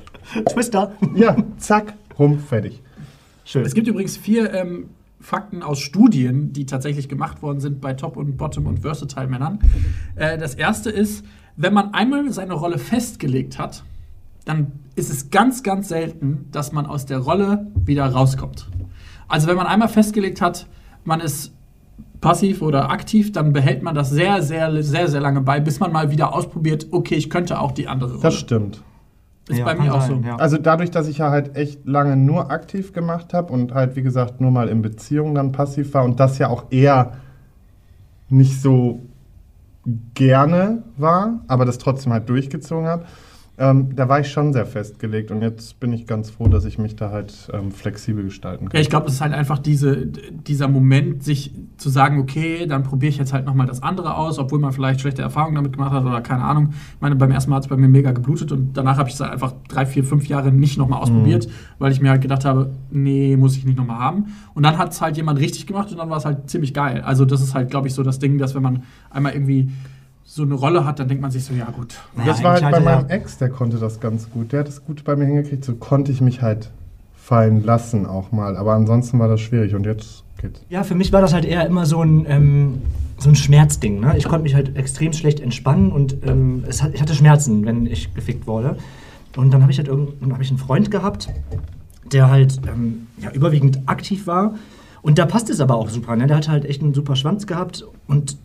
[0.53, 0.93] Twister.
[1.15, 2.81] Ja, zack, rum, fertig.
[3.45, 3.65] Schön.
[3.67, 4.87] Es gibt übrigens vier ähm,
[5.23, 9.61] Fakten aus Studien, die tatsächlich gemacht worden sind bei Top- und Bottom- und Versatile-Männern.
[10.17, 11.25] Äh, das erste ist,
[11.57, 13.85] wenn man einmal seine Rolle festgelegt hat,
[14.45, 18.69] dann ist es ganz, ganz selten, dass man aus der Rolle wieder rauskommt.
[19.29, 20.67] Also wenn man einmal festgelegt hat,
[21.05, 21.53] man ist
[22.21, 25.93] passiv oder aktiv, dann behält man das sehr, sehr, sehr, sehr lange bei, bis man
[25.93, 28.23] mal wieder ausprobiert, okay, ich könnte auch die andere Rolle.
[28.23, 28.83] Das stimmt.
[29.53, 30.29] Ist Ja, bei mir auch sein, so.
[30.29, 30.37] ja.
[30.37, 34.03] Also dadurch, dass ich ja halt echt lange nur aktiv gemacht habe und halt, wie
[34.03, 37.13] gesagt, nur mal in Beziehungen dann passiv war und das ja auch eher
[38.29, 39.01] nicht so
[40.15, 43.05] gerne war, aber das trotzdem halt durchgezogen habe,
[43.59, 46.79] ähm, da war ich schon sehr festgelegt und jetzt bin ich ganz froh, dass ich
[46.79, 48.77] mich da halt ähm, flexibel gestalten kann.
[48.77, 52.83] Ja, ich glaube, es ist halt einfach diese, dieser Moment, sich zu sagen, okay, dann
[52.83, 55.93] probiere ich jetzt halt nochmal das andere aus, obwohl man vielleicht schlechte Erfahrungen damit gemacht
[55.93, 56.71] hat oder keine Ahnung.
[56.71, 59.17] Ich meine, beim ersten Mal hat es bei mir mega geblutet und danach habe ich
[59.17, 61.47] es halt einfach drei, vier, fünf Jahre nicht nochmal ausprobiert,
[61.79, 64.33] weil ich mir halt gedacht habe, nee, muss ich nicht nochmal haben.
[64.55, 67.03] Und dann hat es halt jemand richtig gemacht und dann war es halt ziemlich geil.
[67.03, 69.71] Also das ist halt, glaube ich, so das Ding, dass wenn man einmal irgendwie
[70.35, 72.01] so eine Rolle hat, dann denkt man sich so, ja gut.
[72.17, 74.53] Und das war halt bei meinem Ex, der konnte das ganz gut.
[74.53, 75.63] Der hat das gut bei mir hingekriegt.
[75.63, 76.71] So konnte ich mich halt
[77.15, 78.57] fallen lassen auch mal.
[78.57, 80.63] Aber ansonsten war das schwierig und jetzt geht's.
[80.71, 82.81] Ja, für mich war das halt eher immer so ein, ähm,
[83.19, 84.01] so ein Schmerzding.
[84.01, 84.15] Ne?
[84.17, 87.85] Ich konnte mich halt extrem schlecht entspannen und ähm, es hat, ich hatte Schmerzen, wenn
[87.85, 88.79] ich gefickt wurde.
[89.37, 91.29] Und dann habe ich halt irgend, hab ich einen Freund gehabt,
[92.11, 94.55] der halt ähm, ja, überwiegend aktiv war.
[95.03, 96.17] Und da passt es aber auch super.
[96.17, 96.27] Ne?
[96.27, 98.39] Der hatte halt echt einen super Schwanz gehabt und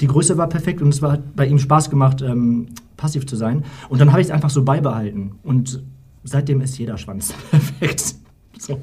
[0.00, 3.36] die Größe war perfekt und es war, hat bei ihm Spaß gemacht, ähm, passiv zu
[3.36, 3.64] sein.
[3.88, 5.32] Und dann habe ich es einfach so beibehalten.
[5.42, 5.82] Und
[6.24, 8.16] seitdem ist jeder Schwanz perfekt.
[8.58, 8.78] So.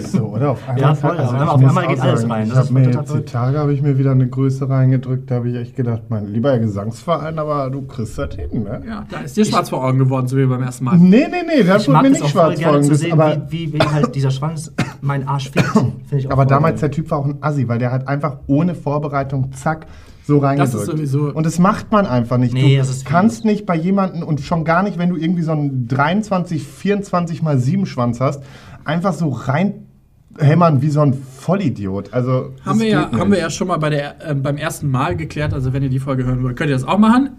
[0.00, 0.50] So, oder?
[0.52, 2.52] Auf einmal, Ja, voll, auf einmal- ich auf einmal geht alles rein.
[2.64, 3.20] Ich mir jetzt die.
[3.22, 5.30] Tage habe ich mir wieder eine Größe reingedrückt.
[5.30, 8.82] Da habe ich echt gedacht, mein lieber Gesangsverein, aber du kriegst das hin, ne?
[8.86, 10.96] Ja, da ist dir schwarz vor Augen geworden, so wie beim ersten Mal.
[10.98, 12.84] Nee, nee, nee, das mag mir nicht schwarz gerne folgen.
[12.84, 15.66] zu Das, sehen, aber wie, wie, wie halt dieser Schwanz meinen Arsch fickt.
[15.72, 16.90] Finde ich auch aber damals geil.
[16.90, 19.86] der Typ war auch ein Assi, weil der hat einfach ohne Vorbereitung, zack,
[20.30, 20.74] so reingedrückt.
[20.74, 22.54] Das ist sowieso- Und das macht man einfach nicht.
[22.54, 25.42] Nee, du das ist kannst nicht bei jemandem und schon gar nicht, wenn du irgendwie
[25.42, 28.42] so einen 23, 24 mal 7 Schwanz hast,
[28.84, 32.12] einfach so reinhämmern wie so ein Vollidiot.
[32.12, 33.18] Also Haben wir, ja, nicht.
[33.20, 35.88] haben wir ja schon mal bei der, äh, beim ersten Mal geklärt, also wenn ihr
[35.90, 37.30] die Folge hören wollt, könnt ihr das auch machen.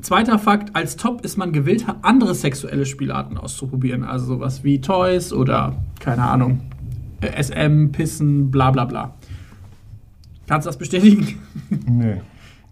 [0.00, 4.04] Zweiter Fakt, als Top ist man gewillt, andere sexuelle Spielarten auszuprobieren.
[4.04, 6.60] Also sowas wie Toys oder, keine Ahnung,
[7.20, 9.14] äh, SM, Pissen, bla bla bla.
[10.46, 11.26] Kannst du das bestätigen?
[11.86, 12.20] Nee.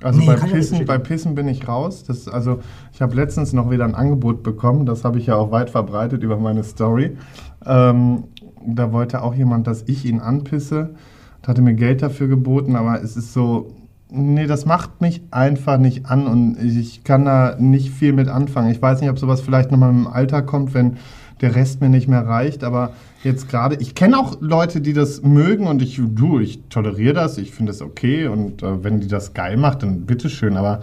[0.02, 0.98] Also Nee, bei, Pissen, bei.
[0.98, 2.04] Pissen bin ich raus.
[2.04, 2.60] Das, also
[2.92, 4.86] ich habe letztens noch wieder ein Angebot bekommen.
[4.86, 7.16] Das habe ich ja auch weit verbreitet über meine Story.
[7.64, 8.24] Ähm,
[8.66, 10.90] da wollte auch jemand, dass ich ihn anpisse.
[11.38, 13.72] Und hatte mir Geld dafür geboten, aber es ist so,
[14.10, 18.70] nee, das macht mich einfach nicht an und ich kann da nicht viel mit anfangen.
[18.70, 20.96] Ich weiß nicht, ob sowas vielleicht nochmal im Alter kommt, wenn
[21.40, 22.92] der Rest mir nicht mehr reicht, aber
[23.26, 27.36] jetzt gerade, ich kenne auch Leute, die das mögen und ich, du, ich toleriere das,
[27.36, 30.80] ich finde es okay und äh, wenn die das geil macht, dann bitteschön, aber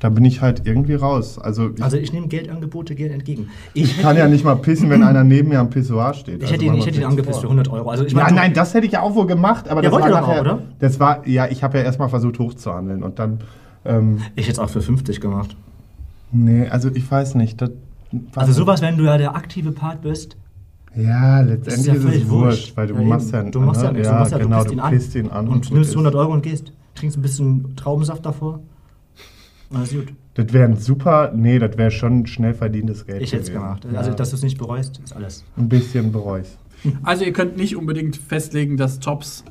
[0.00, 1.40] da bin ich halt irgendwie raus.
[1.40, 3.48] Also ich Also ich nehme Geldangebote gerne entgegen.
[3.74, 6.40] ich kann ja nicht mal pissen, wenn einer neben mir am Pissoir steht.
[6.40, 7.56] Ich hätte Also ihn, machen ich hätte ihn angepisst für vor.
[7.56, 7.90] 100 Euro.
[7.90, 10.00] Also ich Ja, meine, nein, das hätte ich ja auch wohl gemacht, aber Ja, das
[10.00, 10.58] war nachher, auch, oder?
[10.78, 13.40] Das war, ja, ich habe ja erstmal versucht hochzuhandeln und dann,
[13.84, 15.56] ähm, ich hätte es auch für 50 gemacht.
[16.30, 17.60] nee, also ich weiß nicht.
[18.36, 20.36] Also sowas, wenn du ja der aktive Part bist,
[20.98, 22.30] Ja, ist letztendlich ja ist, es wurscht.
[22.30, 24.08] wurscht, weil du Ja, machst ja, du machst ja nichts.
[24.08, 25.96] du machst ja, genau, du pisst ihn ihn an und gut nimmst ist.
[25.96, 26.72] 100 Euro und gehst.
[26.94, 28.60] Trinkst ein bisschen Traubensaft davor.
[29.72, 30.12] Alles gut.
[30.34, 33.22] Das wäre ein super, nee, das wäre schon schnell verdientes Geld.
[33.22, 33.86] Ich hätte es gemacht.
[33.90, 33.98] Ja.
[33.98, 35.44] Also, dass du es nicht bereust, ist alles.
[35.56, 36.58] ein bisschen bereust.
[37.02, 39.44] Also ihr könnt nicht unbedingt festlegen, dass Tops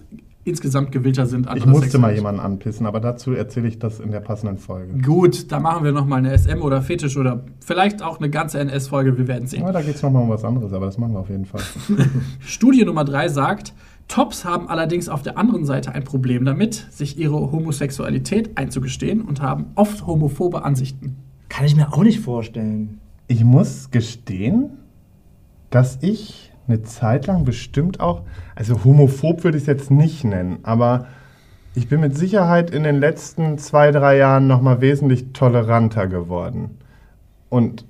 [0.47, 1.47] insgesamt gewillter sind.
[1.55, 4.97] Ich musste Sexuelle- mal jemanden anpissen, aber dazu erzähle ich das in der passenden Folge.
[5.01, 9.17] Gut, da machen wir nochmal eine SM oder Fetisch oder vielleicht auch eine ganze NS-Folge,
[9.17, 9.61] wir werden sehen.
[9.63, 11.61] Ja, da geht es nochmal um was anderes, aber das machen wir auf jeden Fall.
[12.39, 13.73] Studie Nummer 3 sagt,
[14.07, 19.41] Tops haben allerdings auf der anderen Seite ein Problem damit, sich ihre Homosexualität einzugestehen und
[19.41, 21.17] haben oft homophobe Ansichten.
[21.49, 22.99] Kann ich mir auch nicht vorstellen.
[23.27, 24.69] Ich muss gestehen,
[25.69, 28.23] dass ich eine Zeit lang bestimmt auch,
[28.55, 31.07] also homophob würde ich es jetzt nicht nennen, aber
[31.75, 36.77] ich bin mit Sicherheit in den letzten zwei, drei Jahren nochmal wesentlich toleranter geworden.
[37.49, 37.85] Und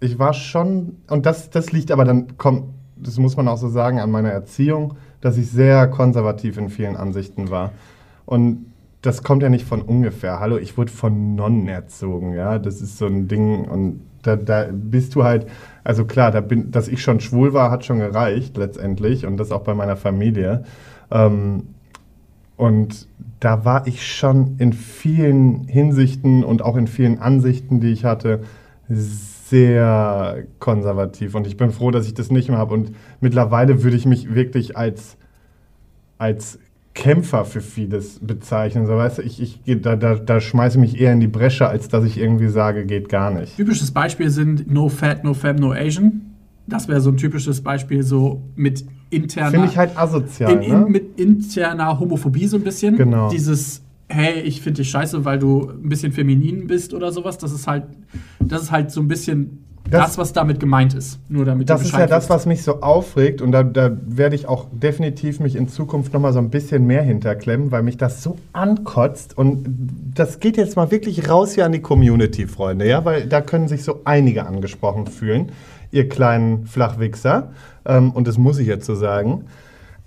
[0.00, 2.64] ich war schon, und das, das liegt aber dann, kommt,
[2.96, 6.96] das muss man auch so sagen, an meiner Erziehung, dass ich sehr konservativ in vielen
[6.96, 7.72] Ansichten war.
[8.26, 8.66] Und
[9.06, 10.40] das kommt ja nicht von ungefähr.
[10.40, 12.58] Hallo, ich wurde von Nonnen erzogen, ja.
[12.58, 15.46] Das ist so ein Ding und da, da bist du halt,
[15.84, 19.52] also klar, da bin, dass ich schon schwul war, hat schon gereicht letztendlich und das
[19.52, 20.64] auch bei meiner Familie.
[21.12, 21.68] Ähm,
[22.56, 23.06] und
[23.38, 28.40] da war ich schon in vielen Hinsichten und auch in vielen Ansichten, die ich hatte,
[28.88, 31.36] sehr konservativ.
[31.36, 32.74] Und ich bin froh, dass ich das nicht mehr habe.
[32.74, 35.16] Und mittlerweile würde ich mich wirklich als,
[36.18, 36.58] als
[36.96, 38.86] Kämpfer für vieles bezeichnen.
[38.86, 41.68] So, weißt du, ich, ich, da, da, da schmeiße ich mich eher in die Bresche,
[41.68, 43.56] als dass ich irgendwie sage, geht gar nicht.
[43.56, 46.22] Typisches Beispiel sind No Fat, No Femme, No Asian.
[46.66, 50.52] Das wäre so ein typisches Beispiel so mit interner, Finde ich halt asozial.
[50.52, 50.86] in, in, ne?
[50.88, 52.96] mit interner Homophobie so ein bisschen.
[52.96, 53.30] Genau.
[53.30, 57.38] Dieses, hey, ich finde dich scheiße, weil du ein bisschen feminin bist oder sowas.
[57.38, 57.84] Das ist halt,
[58.40, 61.18] das ist halt so ein bisschen das, Das- was damit gemeint ist.
[61.28, 64.46] Nur damit Das ist ja das, was mich so aufregt und da, da werde ich
[64.48, 68.22] auch definitiv mich in Zukunft noch mal so ein bisschen mehr hinterklemmen, weil mich das
[68.22, 69.64] so ankotzt und
[70.14, 73.68] das geht jetzt mal wirklich raus hier an die Community, Freunde, ja, weil da können
[73.68, 75.52] sich so einige angesprochen fühlen,
[75.92, 77.50] ihr kleinen Flachwichser
[77.84, 79.44] ähm, und das muss ich jetzt so sagen.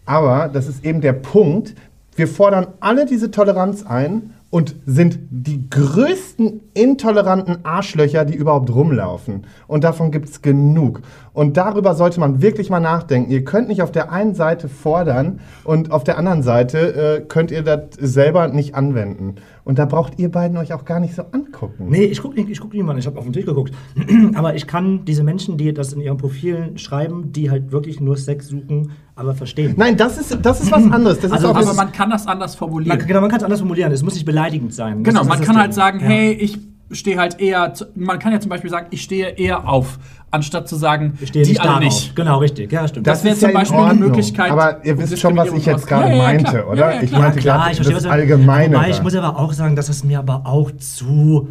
[0.05, 1.75] Aber das ist eben der Punkt,
[2.15, 9.45] wir fordern alle diese Toleranz ein und sind die größten intoleranten Arschlöcher, die überhaupt rumlaufen.
[9.67, 11.01] Und davon gibt es genug.
[11.33, 13.31] Und darüber sollte man wirklich mal nachdenken.
[13.31, 16.77] Ihr könnt nicht auf der einen Seite fordern und auf der anderen Seite
[17.19, 19.35] äh, könnt ihr das selber nicht anwenden.
[19.63, 21.87] Und da braucht ihr beiden euch auch gar nicht so angucken.
[21.89, 23.71] Nee, ich gucke ich guck niemanden, ich habe auf den Tisch geguckt.
[24.33, 28.17] aber ich kann diese Menschen, die das in ihren Profilen schreiben, die halt wirklich nur
[28.17, 29.73] Sex suchen, aber verstehen.
[29.77, 31.19] Nein, das ist, das ist was anderes.
[31.19, 32.97] Das Also, ist auch Aber das- man kann das anders formulieren.
[32.97, 35.03] Man, genau, man kann es anders formulieren, es muss nicht beleidigend sein.
[35.03, 36.05] Genau, Das man das kann halt sagen, Ja.
[36.07, 36.57] hey, ich
[36.91, 39.99] stehe halt eher, man kann ja zum Beispiel sagen, ich stehe eher auf,
[40.31, 42.15] anstatt zu sagen, ich stehe die nicht alle nicht.
[42.15, 42.71] Genau, richtig.
[42.71, 43.05] Ja, stimmt.
[43.07, 43.93] Das wäre ist zum in Beispiel eine.
[43.99, 46.09] Möglichkeit, Aber ihr wisst schon, was ich jetzt gerade.
[46.09, 46.75] Ja, ja, meinte, oder?
[46.79, 48.75] Ja, ja, ich meinte Klar, gerade ich verstehe, das Allgemeine.
[48.77, 51.49] Wobei, ich muss aber auch sagen, dass es mir aber auch zu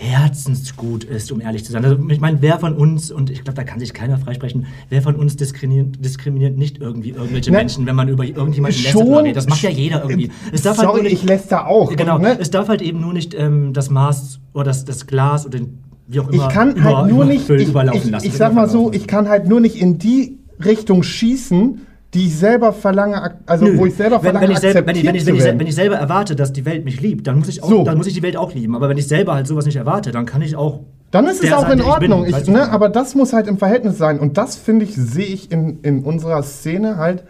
[0.00, 1.84] herzensgut ist, um ehrlich zu sein.
[1.84, 5.02] Also, ich meine, wer von uns, und ich glaube, da kann sich keiner freisprechen, wer
[5.02, 9.08] von uns diskriminiert, diskriminiert nicht irgendwie irgendwelche Ne, Menschen, wenn man über irgendjemanden lästert schon-
[9.08, 9.36] oder redet.
[9.36, 10.30] Das macht ja jeder irgendwie.
[10.52, 11.94] Es darf halt Sorry, nur nicht, ich lässt da auch.
[11.94, 15.44] Genau, ne, es darf halt eben nur nicht ähm, das Maß oder das, das Glas
[15.46, 18.26] oder den, wie auch immer ich kann über- halt nur nicht, ich, überlaufen ich, lassen.
[18.26, 21.82] ich sag mal so, ich kann halt nur nicht in die Richtung schießen,
[22.14, 23.78] die ich selber verlange, also Nö.
[23.78, 25.66] wo ich selber wenn, verlange, wenn, ich selber, wenn, ich, wenn, ich, wenn, ich, wenn
[25.66, 27.84] ich selber erwarte, dass die Welt mich liebt, dann muss ich auch, So.
[27.84, 28.74] dann muss ich die Welt auch lieben.
[28.74, 30.80] Aber wenn ich selber halt sowas nicht erwarte, dann kann ich auch.
[31.12, 32.12] Dann ist es auch sein, in ich bin.
[32.12, 32.26] Ordnung.
[32.26, 34.18] Ich, ne, aber das muss halt im Verhältnis sein.
[34.18, 37.24] Und das, finde ich, sehe ich in, in unserer Szene halt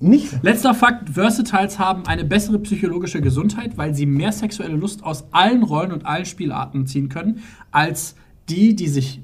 [0.00, 0.42] nicht.
[0.42, 5.62] Letzter Fakt: Versatiles haben eine bessere psychologische Gesundheit, weil sie mehr sexuelle Lust aus allen
[5.62, 7.42] Rollen und allen Spielarten ziehen können,
[7.72, 8.14] als
[8.48, 9.20] die, die sich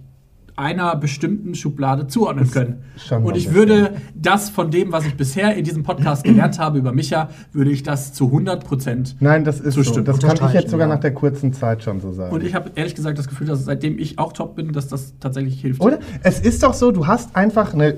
[0.56, 2.84] einer bestimmten Schublade zuordnen können.
[3.22, 6.92] Und ich würde das von dem, was ich bisher in diesem Podcast gelernt habe über
[6.92, 9.16] Micha, würde ich das zu 100 Prozent.
[9.20, 9.82] Nein, das ist so.
[9.82, 10.06] Zustimmen.
[10.06, 10.94] Das kann ich jetzt sogar ja.
[10.94, 12.32] nach der kurzen Zeit schon so sagen.
[12.32, 15.14] Und ich habe ehrlich gesagt das Gefühl, dass seitdem ich auch top bin, dass das
[15.18, 15.80] tatsächlich hilft.
[15.80, 15.98] Oder?
[16.22, 17.96] Es ist doch so, du hast einfach eine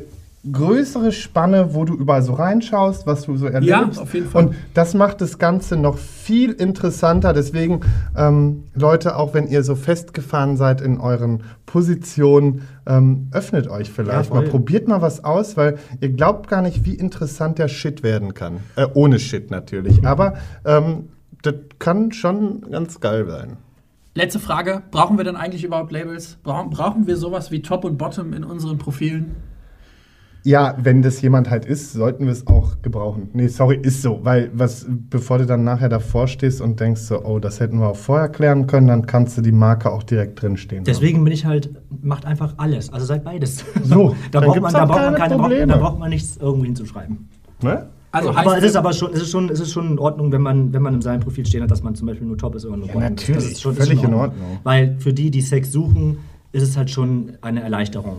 [0.50, 3.98] größere Spanne, wo du überall so reinschaust, was du so erlebst.
[3.98, 4.46] auf jeden Fall.
[4.46, 7.32] Und das macht das Ganze noch viel interessanter.
[7.32, 7.80] Deswegen,
[8.16, 14.30] ähm, Leute, auch wenn ihr so festgefahren seid in euren Positionen, ähm, öffnet euch vielleicht
[14.30, 14.44] Ja, mal.
[14.48, 18.58] Probiert mal was aus, weil ihr glaubt gar nicht, wie interessant der Shit werden kann.
[18.76, 20.00] Äh, ohne Shit natürlich.
[20.02, 20.06] Mhm.
[20.06, 21.08] Aber ähm,
[21.42, 23.56] das kann schon ganz geil sein.
[24.14, 26.38] Letzte Frage: Brauchen wir denn eigentlich überhaupt Labels?
[26.42, 29.36] Brauchen, brauchen wir sowas wie Top und Bottom in unseren Profilen?
[30.46, 33.30] Ja, wenn das jemand halt ist, sollten wir es auch gebrauchen.
[33.32, 34.20] Nee, sorry, ist so.
[34.22, 37.88] Weil, was, bevor du dann nachher davor stehst und denkst so, oh, das hätten wir
[37.88, 40.84] auch vorher klären können, dann kannst du die Marke auch direkt drinstehen.
[40.84, 42.92] Deswegen bin ich halt, macht einfach alles.
[42.92, 43.64] Also seid beides.
[43.82, 45.66] So, da, braucht man, da, auch braucht man keine Probleme.
[45.66, 47.28] da braucht man nichts irgendwo hinzuschreiben.
[47.62, 47.88] Ne?
[48.12, 50.42] Also aber es ist aber schon, es ist schon, es ist schon in Ordnung, wenn
[50.42, 52.64] man, wenn man in seinem Profil stehen hat, dass man zum Beispiel nur top ist
[52.64, 53.02] oder nur bottom.
[53.02, 53.42] natürlich.
[53.42, 54.58] Das ist schon, Völlig ist in schon Ordnung.
[54.62, 56.18] Weil für die, die Sex suchen,
[56.52, 58.18] ist es halt schon eine Erleichterung.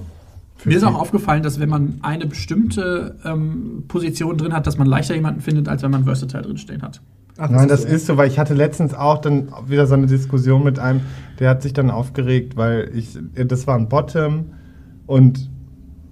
[0.67, 4.87] Mir ist auch aufgefallen, dass wenn man eine bestimmte ähm, Position drin hat, dass man
[4.87, 7.01] leichter jemanden findet, als wenn man Versatile drinstehen hat.
[7.37, 7.87] Ach, Nein, das so.
[7.87, 11.01] ist so, weil ich hatte letztens auch dann wieder so eine Diskussion mit einem,
[11.39, 14.47] der hat sich dann aufgeregt, weil ich, das war ein Bottom
[15.05, 15.49] und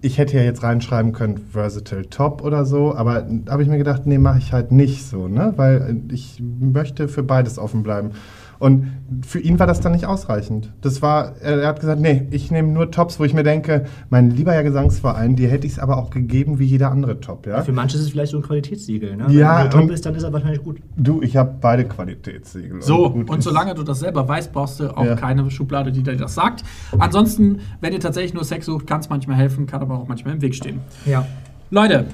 [0.02, 3.80] ich hätte ja jetzt reinschreiben können, Versatile Top oder so, aber da habe ich mir
[3.80, 5.54] gedacht, nee, mache ich halt nicht so, ne?
[5.56, 8.12] Weil ich möchte für beides offen bleiben.
[8.60, 8.92] Und
[9.26, 10.72] für ihn war das dann nicht ausreichend.
[10.82, 14.32] Das war, er, hat gesagt, nee, ich nehme nur Tops, wo ich mir denke, mein
[14.32, 17.62] lieber Herr Gesangsverein, dir hätte ich es aber auch gegeben wie jeder andere Top, ja?
[17.64, 19.16] Für manche ist es vielleicht so ein Qualitätssiegel.
[19.18, 19.26] Ne?
[19.30, 20.78] Ja, Wenn du top und- bist, dann ist er wahrscheinlich gut.
[20.96, 22.82] Du, ich habe beide Qualitätssiegel.
[22.82, 25.16] So, gut und ist- solange du das selber weißt, brauchst du auch Ja.
[25.16, 26.64] keine Schublade, die dir das sagt.
[26.98, 30.34] Ansonsten, wenn ihr tatsächlich nur Sex sucht, kann es manchmal helfen, kann aber auch manchmal
[30.36, 30.80] im Weg stehen.
[31.06, 31.26] Ja.
[31.72, 32.06] Leute,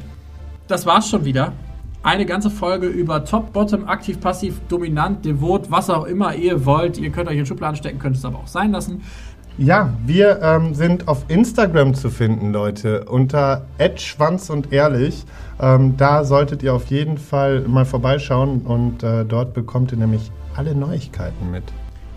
[0.67, 1.51] das war's schon wieder.
[2.03, 6.97] Eine ganze Folge über Top, Bottom, aktiv, passiv, dominant, devot, was auch immer ihr wollt.
[6.97, 9.03] Ihr könnt euch in Schubladen stecken, könnt es aber auch sein lassen.
[9.59, 13.65] Ja, wir ähm, sind auf Instagram zu finden, Leute, unter
[13.97, 15.25] Schwanz und ehrlich.
[15.59, 20.31] Ähm, da solltet ihr auf jeden Fall mal vorbeischauen und äh, dort bekommt ihr nämlich
[20.55, 21.63] alle Neuigkeiten mit.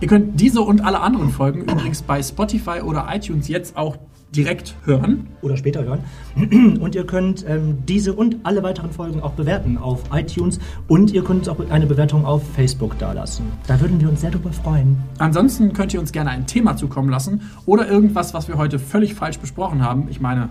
[0.01, 3.99] Ihr könnt diese und alle anderen Folgen übrigens bei Spotify oder iTunes jetzt auch
[4.37, 5.29] direkt hören.
[5.43, 6.01] Oder später hören.
[6.81, 10.59] Und ihr könnt ähm, diese und alle weiteren Folgen auch bewerten auf iTunes.
[10.89, 13.47] Und ihr könnt auch eine Bewertung auf Facebook dalassen.
[13.67, 14.97] Da würden wir uns sehr drüber freuen.
[15.19, 19.15] Ansonsten könnt ihr uns gerne ein Thema zukommen lassen oder irgendwas, was wir heute völlig
[19.15, 20.09] falsch besprochen haben.
[20.11, 20.49] Ich meine,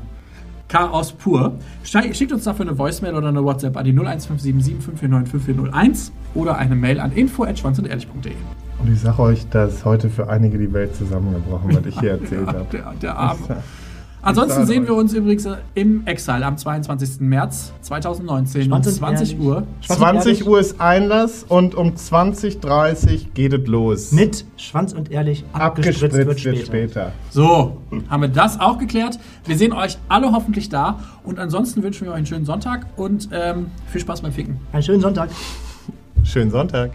[0.67, 1.60] Chaos pur.
[1.84, 6.76] Schickt uns dafür eine Voicemail oder eine WhatsApp an die 01577 549 5401 oder eine
[6.76, 8.34] Mail an info.schwanzundehrlich.de.
[8.84, 12.48] Und ich sage euch, dass heute für einige die Welt zusammengebrochen, was ich hier erzählt
[12.48, 12.65] Ja, habe.
[12.72, 13.39] der, der Arme.
[14.22, 17.19] Ansonsten sehen wir uns übrigens äh, im Exile am 22.
[17.19, 19.46] März 2019 um Schwanz und 20 ehrlich.
[19.46, 19.56] Uhr.
[19.82, 24.12] Schwanz und 20 ehrlich, Uhr ist Einlass und um 20.30 geht es los.
[24.13, 26.65] Mit Schwanz und ehrlich abgespritzt, Abgespritzt wird wird später.
[26.65, 27.12] später.
[27.32, 27.78] So,
[28.10, 29.19] haben wir das auch geklärt.
[29.46, 31.00] Wir sehen euch alle hoffentlich da.
[31.24, 34.58] Und ansonsten wünschen wir euch einen schönen Sonntag und ähm, viel Spaß beim Ficken.
[34.72, 35.30] Einen schönen Sonntag.
[36.24, 36.91] Schönen Sonntag.